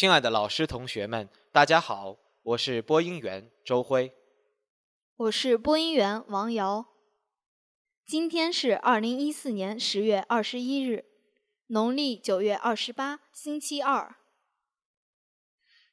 [0.00, 4.14] 亲爱的老师、同学们，大家好，我是播音员周辉。
[5.16, 6.86] 我是播音员王瑶。
[8.06, 11.04] 今天是二零一四年十月二十一日，
[11.66, 14.16] 农历九月二十八，星期二。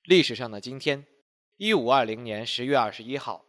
[0.04, 1.06] 历史上的今天，
[1.58, 3.44] 一五二零年十月二十一号，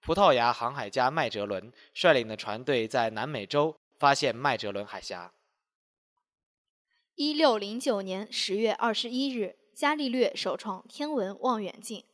[0.00, 5.34] 葡萄牙航海家麦哲伦率领的船队在南美洲发现麦哲伦海峡。
[7.16, 12.04] 一六零九年十月二十一日，伽利略首创天文望远镜。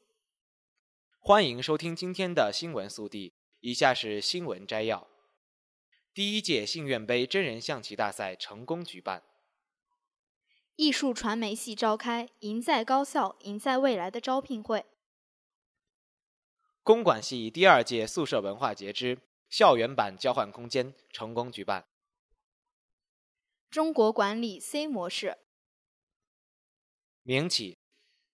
[1.18, 5.06] 欢迎收听今天的新闻速递，以下是新闻摘要：
[6.14, 9.22] 第一届信愿杯真人象棋大赛成功举办。
[10.76, 14.86] 艺术传媒系召开“赢在高校，赢在未来”的招聘会。
[16.82, 19.18] 公管系第二届宿舍文化节之
[19.50, 21.84] 校园版交换空间成功举办。
[23.68, 25.36] 中国管理 C 模式。
[27.30, 27.78] 明起，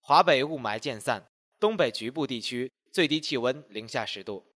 [0.00, 1.30] 华北雾霾渐散，
[1.60, 4.46] 东北局部地区最低气温零下十度。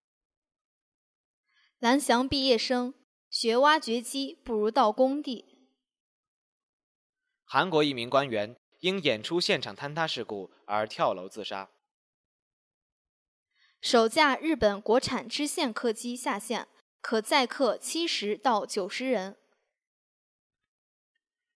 [1.78, 2.94] 蓝翔毕业生
[3.28, 5.68] 学挖掘机不如到工地。
[7.44, 11.68] 韩国一名官员因演出现场坍塌事故而跳楼自杀。
[13.82, 16.66] 首架日本国产支线客机下线，
[17.02, 19.36] 可载客七十到九十人。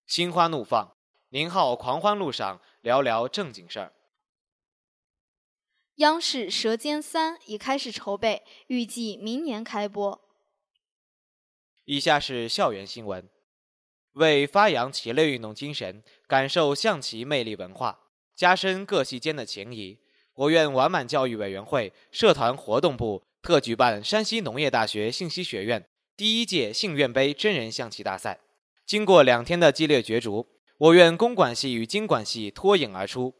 [0.05, 0.94] 心花怒放，
[1.35, 3.91] 宁浩狂欢路上聊聊正经事儿。
[5.95, 10.21] 央视《舌尖三》已开始筹备，预计明年开播。
[11.83, 13.27] 以下是校园新闻。
[14.13, 17.99] 为发扬棋类运动精神，感受象棋魅力文化，
[18.33, 19.99] 加深各系间的情谊，
[20.35, 28.39] 我院完满教育委员会社团活动部特举办山西农业大学信息学院第一届信愿杯真人象棋大赛。
[28.85, 30.47] 经过两天的激烈角逐，
[30.77, 33.33] 我院公管系与经管系脱颖而出。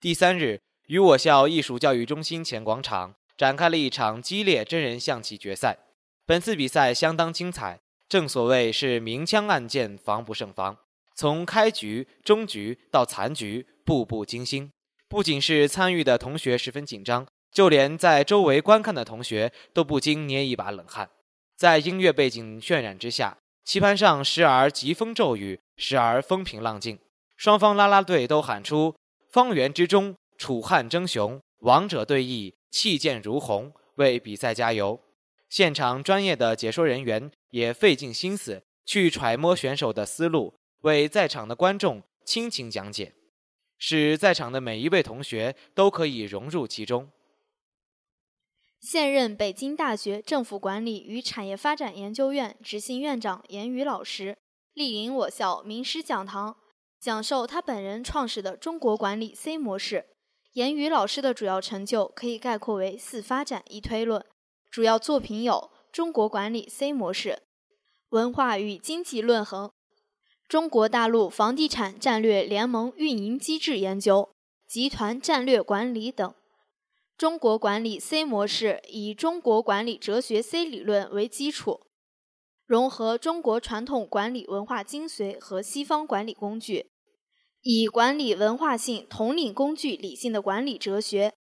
[0.00, 5.78] 第三日，于我校艺术教育中心前广场展开了一场激烈真人象棋决赛。
[6.24, 7.80] 本次比赛相当精彩。
[8.08, 10.78] 正所谓是明枪暗箭，防不胜防。
[11.14, 14.70] 从开局、中局到残局，步步惊心。
[15.08, 21.10] 不仅是参与的同学十分紧张，就连在周围观看的同学都不禁捏一把冷汗。
[21.54, 23.36] 在音乐背景渲染之下，
[23.68, 26.98] 棋盘上时而疾风骤雨，时而风平浪静。
[27.36, 28.94] 双方啦啦队都喊出
[29.30, 34.98] “方圆之中，楚汉争雄，王者对弈，气剑如虹”，为比赛加油。
[35.50, 43.12] 现场专业的解说人员也费尽心思去揣摩选手的思路，为在场的观众倾情讲解，
[43.76, 47.10] 使在场的每一位同学都可以融入其中。
[48.80, 54.36] 现任北京大学政府管理与产业发展研究院执行院长严宇老师
[54.74, 56.56] 莅临我校名师讲堂，
[57.00, 60.06] 讲授他本人创始的中国管理 C 模式。
[60.52, 64.24] 严宇老师的主要成就可以概括为四发展一推论。
[64.70, 65.52] 主要作品有
[65.92, 67.30] 《中国管理 C 模式》
[68.10, 69.66] 《文化与经济论衡》
[70.48, 74.22] 《中国大陆房地产战略联盟运营机制研究》
[74.72, 76.32] 《集团战略管理》等。
[77.18, 81.80] 中国管理 C 模式以中国管理哲学 C 理论为基础，
[82.64, 86.92] 融合中国传统管理文化精髓和西方管理工具，
[87.62, 91.34] 以管理文化性统领工具理性的管理哲学。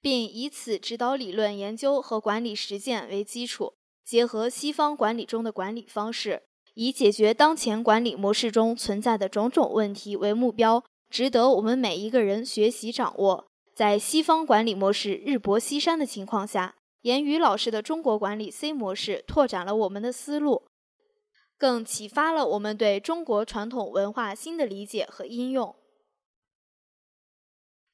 [0.00, 3.72] 并以此指导理论研究和管理实践为基础，
[4.04, 6.42] 结合西方管理中的管理方式，
[6.74, 13.46] 以解决当前管理模式中存在的种种问题为目标，值得我们每一个人学习掌握。
[13.74, 20.68] 在西方管理模式日薄西山的情况下，严宇老师的中国管理 C 模式拓展了我们的思路，
[21.58, 25.74] 更启发了我们对中国传统文化新的理解和应用。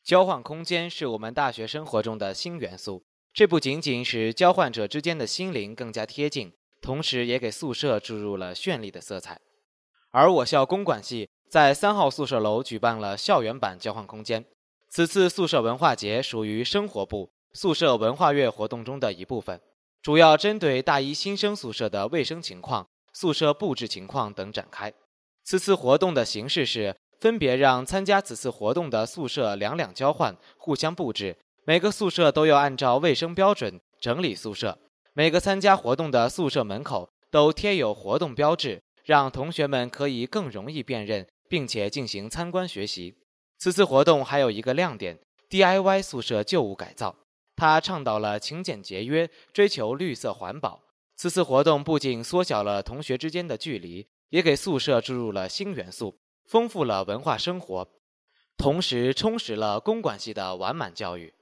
[0.04, 3.02] 交换空间是我们大学生活中的新元素，
[3.32, 6.52] 这不仅仅使交换者之间的心灵更加贴近，
[6.82, 9.40] 同时也给宿舍注入了绚丽的色彩。
[10.10, 14.44] 而我校公管系在三号宿舍楼举办了校园版交换空间。
[14.90, 19.60] 此次宿舍文化节属于生活部宿舍文化月活动中的一部分，
[20.02, 24.92] 主要针对大一新生宿舍的卫生情况、宿舍布置情况等展开。
[25.44, 26.96] 此次活动的形式是。
[27.20, 31.36] 分别让参加此次活动的宿舍两两交换，互相布置。
[31.66, 34.78] 每个宿舍都要按照卫生标准整理宿舍。
[35.12, 43.14] 每个参加活动的宿舍门口都贴有活动标志，让同学们可以更容易辨认，并且进行参观学习。
[43.60, 45.20] 此次活动还有一个亮点
[45.50, 47.14] ：DIY 宿舍旧物改造。
[47.54, 50.80] 它倡导了勤俭节约，追求绿色环保。
[51.14, 56.16] 此次活动不仅缩小了同学之间的距离，也给宿舍注入了新元素。
[56.46, 57.86] 丰富了文化生活，
[58.56, 61.34] 同时充实了公管系的完满教育。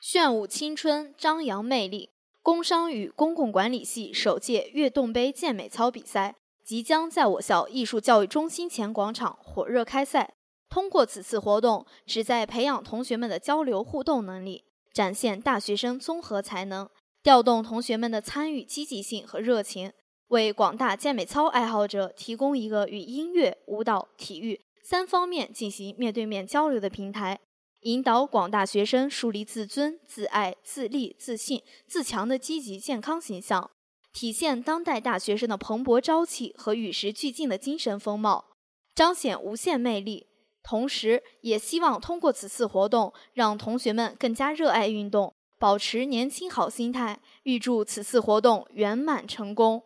[0.00, 2.10] 炫舞青春，张扬魅力。
[2.42, 6.34] 工商与公共管理系首届跃动杯健美操比赛
[6.64, 10.34] 即将在我校艺术教育中心前广场火热开赛。
[10.74, 16.90] 通过此次活动，旨在培养同学们的交流互动能力，展现大学生综合才能，
[17.22, 19.92] 调动同学们的参与积极性和热情，
[20.30, 27.38] 为广大健美操爱好者提供一个与音乐、舞蹈、体育三方面进行面对面交流的平台。
[27.82, 33.70] 引导广大学生树立自尊、自爱、自立、自信、自强的积极健康形象，
[34.12, 38.46] 体现当代大学生的蓬勃朝气和与时俱进的精神风貌，
[38.92, 40.26] 彰显无限魅力。
[40.64, 47.20] 同时，也希望通过此次活动，让同学们更加热爱运动，保持年轻好心态。
[47.42, 49.84] 预祝此次活动圆满成功。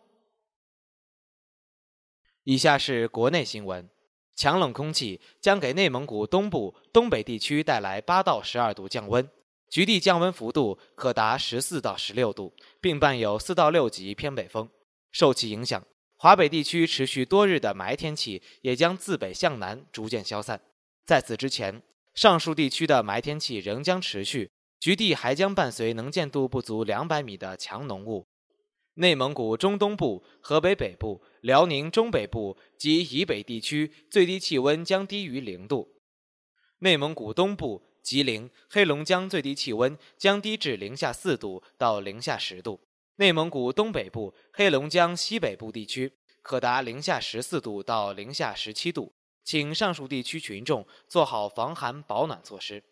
[2.45, 3.89] 以下是国内新闻。
[4.33, 9.29] 强冷空气将给内蒙古东部、东北地区带来八到十二度降温，
[9.69, 14.69] 局地降温幅度可达十四到十六度，并伴有四到六级偏北风。
[15.11, 15.85] 受其影响，
[16.15, 20.61] 华北地区持续多日的霾天气也将自北向南逐渐消散。
[21.09, 21.81] 在此之前，
[22.13, 28.27] 上述地区的霾天气仍将持续，局地还将伴随能见度不足两百米的强浓雾。
[28.93, 31.23] 内蒙古中东部、河北北部。
[31.41, 35.95] 辽宁中北部及以北地区最低气温将低于零度，
[36.79, 42.79] 内蒙古东部、吉林、黑龙江最低气温将低至零下四度到零下十度，
[43.15, 46.13] 内蒙古东北部、黑龙江西北部地区
[46.43, 49.11] 可达零下十四度到零下十七度，
[49.43, 52.83] 请上述地区群众做好防寒保暖措施。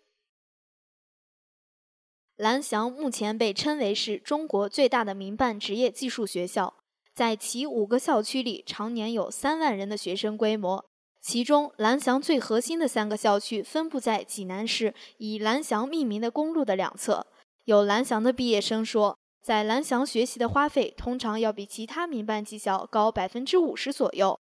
[2.36, 6.76] 蓝翔目前被称为是中国最大的民办职业技术学校。
[7.16, 10.86] 在其五个校区里，常年有三万人的学生规模。
[11.20, 17.26] 其中，蓝翔最核心的三个校区分布在济南市以蓝翔命名的公路的两侧。
[17.66, 24.40] 有蓝翔的毕业生说，在蓝翔学习的花费通常要比其他民办技校高百分之五十左右，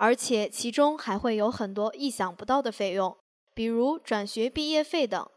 [0.00, 3.14] 而且其中还会有很多意想不到的费用，
[3.54, 5.28] 比如转学毕业费等。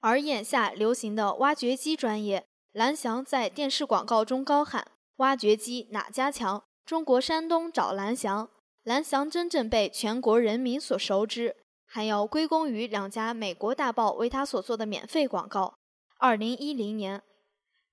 [0.00, 4.92] 而眼下流行的挖掘机专业，蓝翔在电视广告中高喊。
[5.16, 6.64] 挖掘机哪家强？
[6.86, 8.48] 中国山东找蓝翔。
[8.82, 11.54] 蓝翔真正被全国人民所熟知，
[11.84, 15.74] 还要归功于两家美国大报为他所做的免费广告。
[16.16, 17.22] 二零一零年，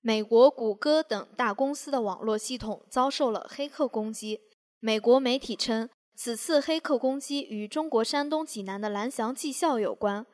[0.00, 4.40] 美国谷歌等大公司的网络系统遭受了黑客攻击。
[4.82, 10.24] 美国媒体称，此次黑客攻击与中国山东济南的蓝翔技校有关。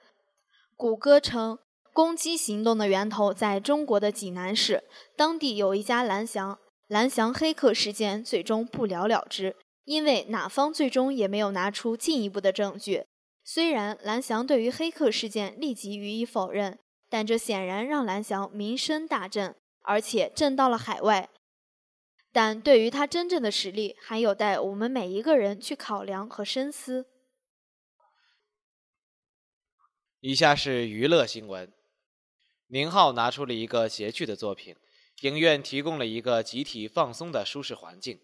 [0.76, 1.58] 谷歌称，
[1.92, 4.84] 攻击行动的源头在中国的济南市，
[5.16, 6.56] 当地有一家蓝翔。
[6.86, 13.06] 蓝翔黑客事件最终不了了之，因为哪方最终也没有拿出进一步的证据。
[13.42, 16.78] 虽然蓝翔对于黑客事件立即予以否认，
[17.10, 21.28] 但这显然让蓝翔名声大振，而且震到了海外。
[22.36, 27.06] 但对于他真正的实力，还有待我们每一个人去考量和深思。
[30.20, 31.72] 以下是娱乐新闻：
[32.66, 34.76] 宁浩拿出了一个谐趣的作品。
[35.22, 38.20] 影院提供了一个集体放松的舒适环境。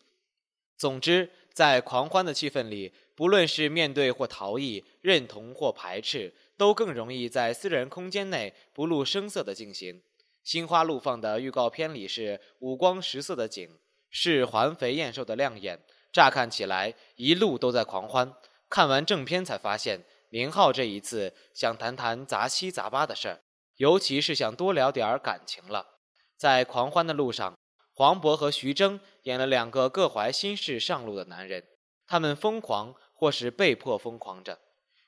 [0.77, 10.03] 总之，在狂欢的气氛里，不论是面对或逃逸、认同或排斥，都更容易在私人空间内不露声色的进行。
[10.45, 13.79] 心花怒放的预告片里是五光十色的景，
[14.13, 15.83] 是环肥燕瘦的亮眼。
[16.13, 18.33] 乍看起来，一路都在狂欢。
[18.69, 23.41] 看完正片才发现，宁浩这一次想谈谈杂七杂八的事儿，
[23.77, 25.99] 尤其是想多聊点感情了。
[26.37, 27.57] 在狂欢的路上，
[27.95, 31.65] 黄渤和徐峥演了两个各怀心事上路的男人，
[32.07, 34.59] 他们疯狂或是被迫疯狂着，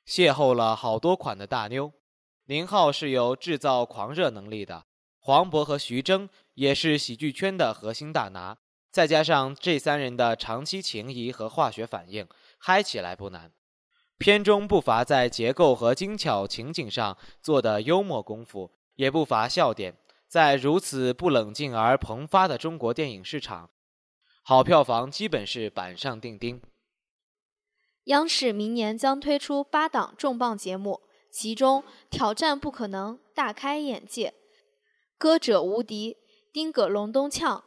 [0.07, 1.93] 邂逅了好多款的大妞。
[2.47, 4.85] 宁浩是有制造狂热能力的，
[5.19, 8.59] 黄渤和徐峥也是喜剧圈的核心大拿，
[8.95, 13.51] 再加上这三人的长期情谊和化学反应，嗨起来不难。
[14.19, 19.97] 片中不乏在结构和精巧情景上做的幽默功夫，也不乏笑点。
[20.29, 23.71] 在如此不冷静而蓬发的中国电影市场，
[24.45, 26.63] 好票房基本是板上钉钉。
[28.05, 31.01] 央视明年将推出八档重磅节目，
[31.33, 34.29] 其中《挑战不可能》大开眼界，
[35.19, 36.13] 《歌者无敌》
[36.53, 37.59] 《丁葛隆咚呛》《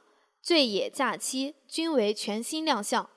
[0.47, 3.09] 醉野假期》均为全新亮相。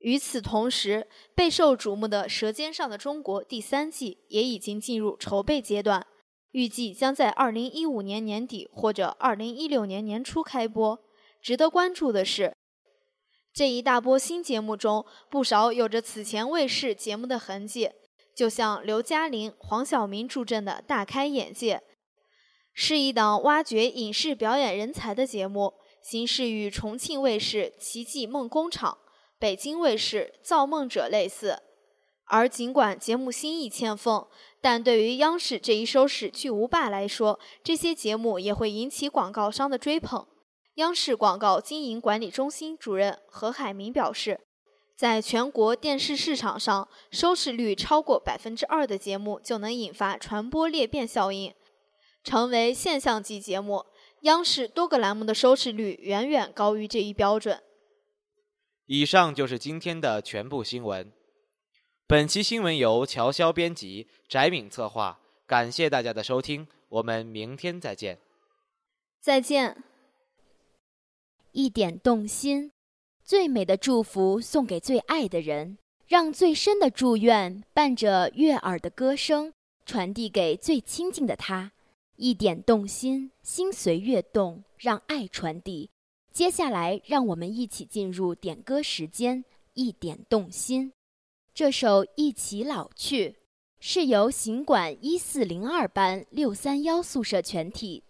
[0.00, 1.06] 与此同时，
[1.36, 6.04] 备受瞩目的《舌尖上的中国》第三季也已经进入筹备阶段。
[6.50, 10.98] 预计将在二零一五年年底或者二零一六年年初开播。
[11.40, 12.52] 值得关注的是，
[13.54, 17.88] 这一大波新节目中，不少有着此前卫视节目的痕迹。
[18.36, 21.76] 就像刘嘉玲、黄晓明助阵的《大开眼界》，
[22.74, 28.98] 是一档挖掘影视表演人才的节目，形式与重庆卫视《奇迹梦工厂》、
[29.38, 31.62] 北京卫视《造梦者》类似。
[32.26, 34.26] 而尽管节目新意欠奉，
[34.60, 40.26] 但对于央视这一收视巨无霸来说，这些节目也会引起广告商的追捧。
[40.76, 44.40] 央视广告经营管理中心主任何海明表示，
[44.96, 51.52] 在全国电视市场上，收视率超过百分之二的节目就能引发传播裂变效应，
[52.24, 53.84] 成为现象级节目。
[54.22, 57.60] 央视多个栏目的收视率远远高于这一标准。
[58.86, 61.12] 以上就是今天的全部新闻。
[62.06, 65.18] 本期新闻由乔潇编辑，翟敏策划。
[65.46, 68.18] 感谢大家的收听，我们明天再见。
[69.20, 69.82] 再见。
[71.50, 72.72] 一点动心，
[73.24, 79.52] 最美的祝福送给最爱的人，让最深的祝愿伴着悦耳的歌声
[79.84, 81.72] 传递给最亲近的他。
[82.22, 85.90] 一点动心，心随悦动，让爱传递。
[86.32, 89.44] 接下来，让我们一起进入点歌时间。
[89.74, 90.92] 一点动心，
[91.52, 93.30] 这首《一起老去》
[93.80, 98.04] 是由行管一四零二班六三幺宿舍全体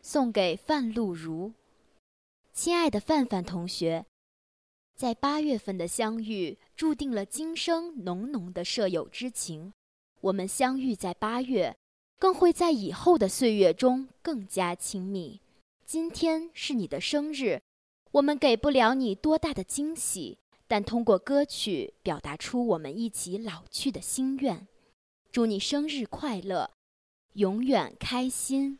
[0.00, 1.52] 送给范露如。
[2.52, 4.04] 亲爱的范范同学，
[4.96, 9.72] 在八月份的相遇，注定了今生浓浓的舍友之情。
[10.22, 11.76] 我们相遇在八月，
[12.18, 15.40] 更会在以后的岁月中更加亲密。
[15.84, 17.60] 今天是你的生日，
[18.12, 24.66] 我们给不了你多大的惊喜，但通过歌曲表达出我们一起老去的心愿。
[25.30, 26.70] 祝你生日快乐，
[27.34, 28.78] 永远开心。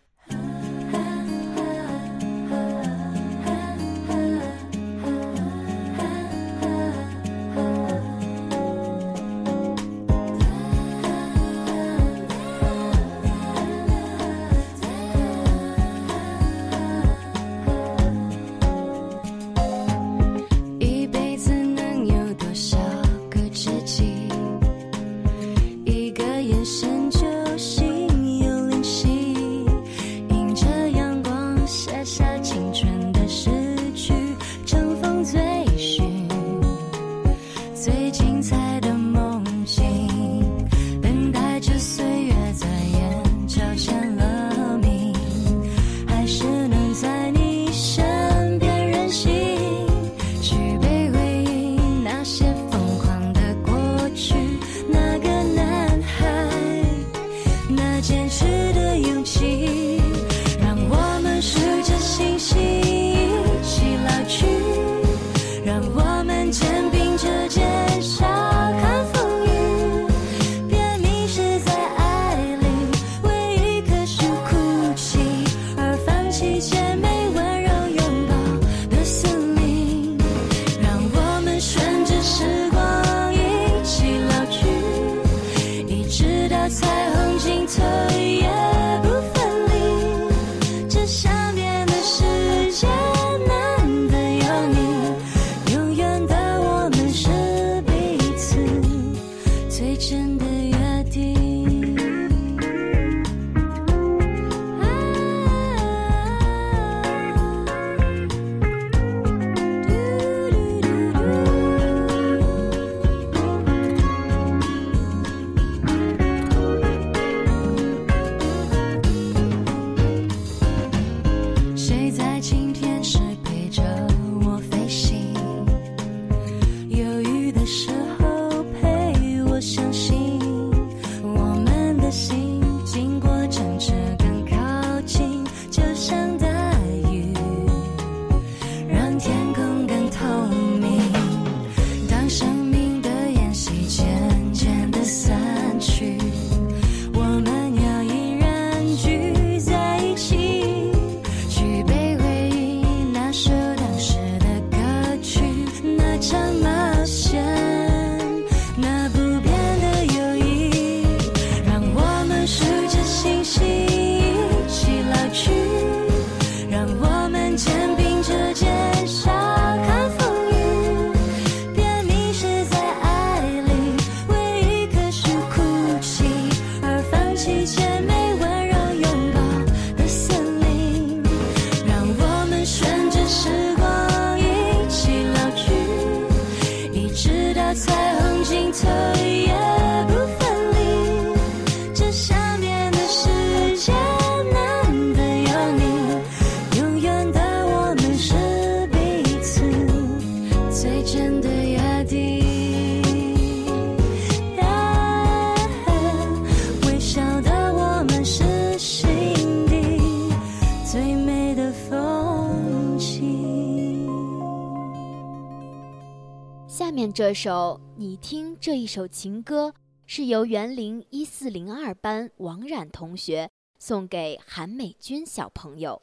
[217.34, 219.74] 这首《你听》这一首情歌，
[220.06, 226.00] 是由园林一四零二班王冉同学送给韩美君小朋友。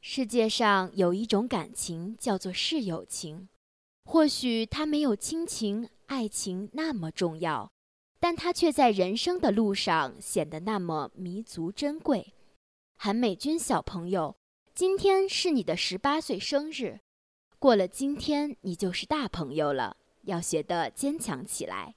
[0.00, 3.48] 世界上有一种感情叫做室友情，
[4.04, 7.70] 或许它没有亲情、爱情那么重要，
[8.18, 12.34] 但它却在人生的路上显得那么弥足珍贵。
[12.96, 14.34] 韩美君小朋友，
[14.74, 16.98] 今天是你的十八岁生日，
[17.60, 19.96] 过了今天你就是大朋友了。
[20.22, 21.94] 要学得坚强起来，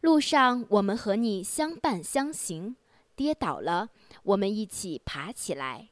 [0.00, 2.76] 路上我们和你相伴相行，
[3.14, 3.90] 跌倒了
[4.22, 5.90] 我们一起爬起来，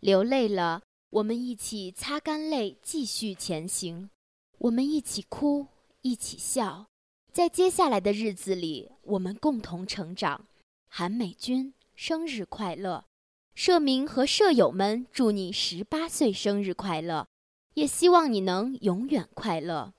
[0.00, 4.10] 流泪了我们一起擦干泪继续前行，
[4.58, 5.66] 我们一起哭
[6.02, 6.86] 一起笑，
[7.32, 10.46] 在接下来的日子里我们共同成长。
[10.88, 13.04] 韩美君生日快乐！
[13.54, 17.26] 社民和舍友们祝你十八岁生日快乐，
[17.74, 19.92] 也希望你能永远快乐。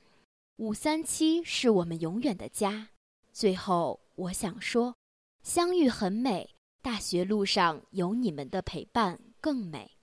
[0.62, 2.90] 五三七是我们永远的家。
[3.34, 4.96] 最后，我想说，
[5.42, 9.98] 相遇很美，大学路上有你们的陪伴更美。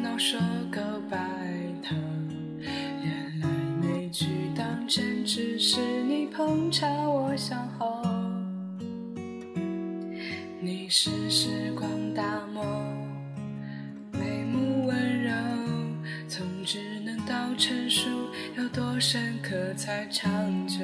[0.00, 0.38] 闹，说
[0.70, 1.18] 个白
[1.82, 1.96] 头。
[2.60, 3.48] 原来
[3.80, 4.26] 每句
[4.56, 8.02] 当真只是你捧茶我相候，
[10.60, 12.64] 你是时光大漠，
[14.12, 15.32] 眉目温柔，
[16.28, 18.08] 从稚嫩到成熟，
[18.56, 20.30] 有多深刻才长
[20.66, 20.80] 久？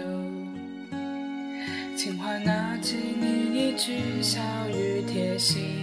[1.97, 4.40] 情话拿起你一句笑
[4.71, 5.75] 语贴心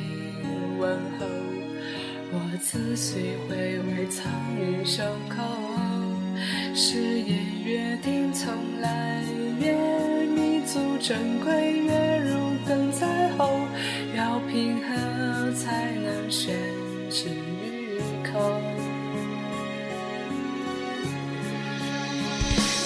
[0.80, 1.26] 问候，
[2.38, 4.26] 我仔细回味藏
[4.60, 5.42] 于胸口。
[6.76, 9.24] 誓言约定从来
[9.58, 9.74] 越
[10.28, 12.36] 弥足珍贵，越如
[12.68, 13.58] 鲠在喉，
[14.14, 16.54] 要平和才能宣
[17.10, 18.60] 之于口。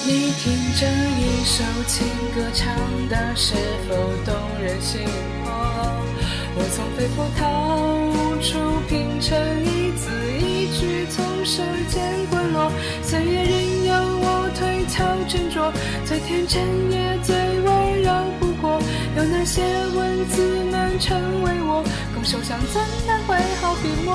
[0.06, 2.76] 你听这一首情歌，唱
[3.10, 3.56] 的是
[3.88, 5.02] 否动人心
[5.44, 5.50] 魄？
[6.56, 7.99] 我从肺腑掏
[8.42, 12.72] 出拼成一字一句，从手间滚落，
[13.04, 13.70] 岁月任。
[13.90, 15.74] 由我推敲斟酌，
[16.06, 18.80] 最天真也最温柔不过。
[19.18, 19.64] 有那些
[19.96, 24.14] 文字能成为我拱手相赠的挥毫笔墨。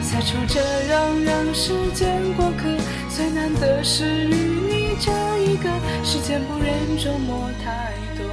[0.00, 0.58] 写出这
[0.88, 2.64] 让让世间过客，
[3.10, 5.12] 最难得是与你这
[5.44, 5.68] 一个。
[6.02, 8.24] 世间不忍琢磨太多，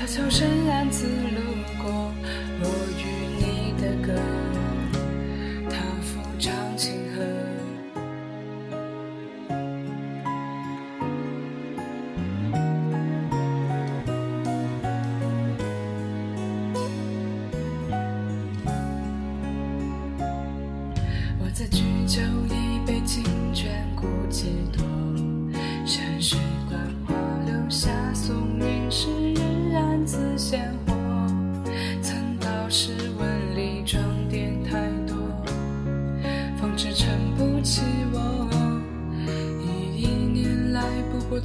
[0.00, 1.40] 他悄声暗自路
[1.80, 2.12] 过，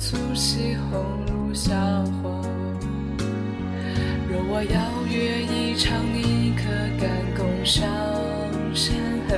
[0.04, 1.74] 促膝红炉小
[2.22, 2.42] 火。
[4.30, 6.64] 若我邀约一场，你可
[7.00, 7.82] 敢共赏
[8.76, 8.94] 山
[9.30, 9.38] 河？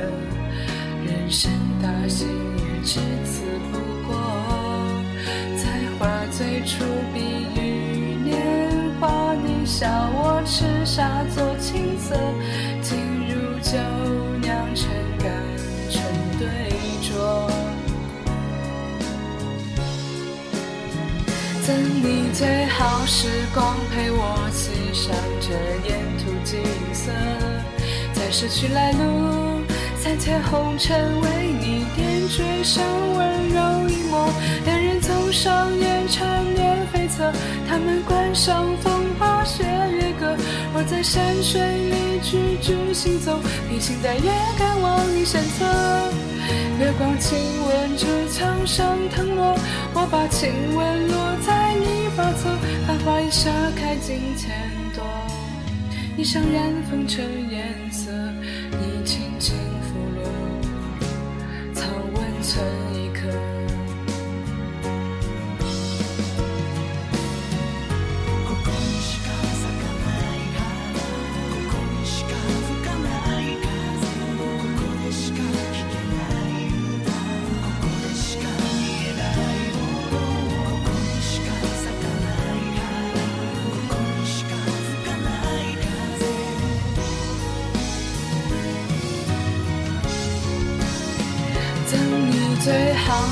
[1.06, 1.52] 人生
[1.84, 2.26] 大戏
[2.58, 4.18] 也只此不过，
[5.56, 6.84] 才华最初
[21.66, 25.50] 赠你最好时光，陪我欣赏这
[25.90, 26.62] 沿途景
[26.94, 27.12] 色，
[28.14, 29.64] 再失去来路。
[29.98, 31.28] 三千红尘为
[31.60, 34.32] 你点缀上温柔一抹，
[34.64, 37.34] 两人走上烟缠绵悱恻，
[37.68, 40.38] 他们关上风花雪月歌，
[40.76, 46.25] 我在山水里踽踽行走，披星戴月赶往你身侧。
[46.78, 49.56] 月光亲吻着墙上藤萝，
[49.94, 52.50] 我把亲吻落在你发侧，
[52.86, 54.52] 繁花一下开尽千
[54.94, 55.02] 朵，
[56.18, 58.12] 衣裳染风尘颜色，
[58.72, 60.24] 你轻轻抚落，
[61.74, 62.85] 草温存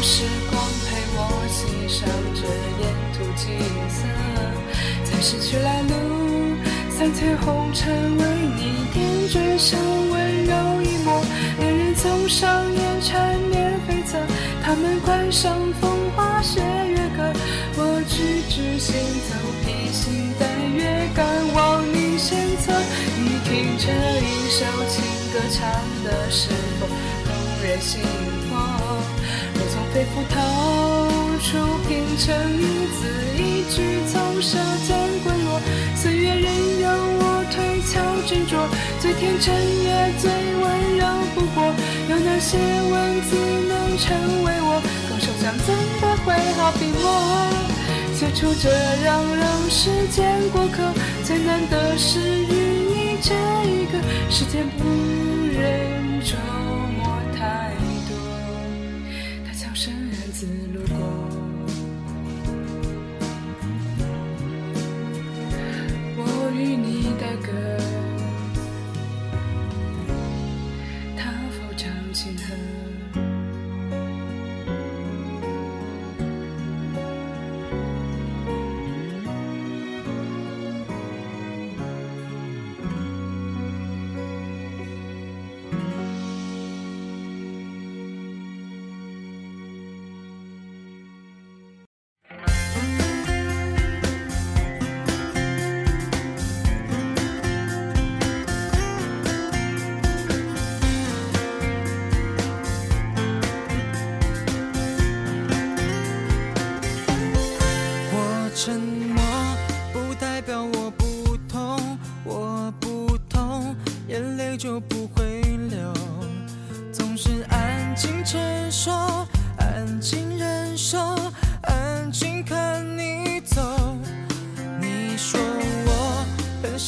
[0.03, 2.43] 时光，陪我欣赏着
[2.81, 3.55] 沿途景
[3.87, 4.03] 色。
[5.05, 6.57] 才失去来路，
[6.91, 8.23] 三千红尘为
[8.57, 9.79] 你点缀上
[10.11, 11.23] 温柔一抹。
[11.57, 14.17] 恋人总上演缠绵悱恻，
[14.61, 17.31] 他们关上风花雪月歌。
[17.77, 22.73] 我举止行走，披星戴月，赶往你身侧。
[23.23, 23.87] 你听这
[24.19, 25.63] 一首情歌，唱
[26.03, 26.87] 得是否
[27.23, 27.31] 动
[27.63, 28.01] 人心
[28.49, 29.02] 魄？
[29.93, 30.41] 若从肺腑掏
[31.39, 33.05] 出平成一字
[33.37, 33.77] 一句，
[34.11, 35.61] 从舌尖滚落。
[35.95, 36.45] 岁月任
[36.81, 38.57] 由我推敲斟酌，
[38.99, 41.71] 最天真也最温柔不过。
[42.09, 43.35] 有哪些文字
[43.69, 44.81] 能成为我？
[45.09, 45.67] 歌手将怎
[46.01, 47.05] 的会好笔墨？
[48.15, 48.69] 写出这
[49.03, 50.91] 让让世间过客，
[51.23, 52.51] 最难得是与
[52.89, 53.33] 你这
[53.69, 54.83] 一个世间不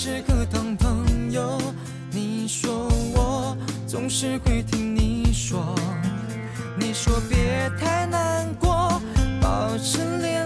[0.06, 1.60] 时刻当朋友，
[2.12, 5.74] 你说我总是会听你说。
[6.78, 9.02] 你说别太难过，
[9.42, 10.45] 保持联